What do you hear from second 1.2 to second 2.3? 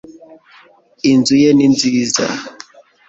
ye ni nziza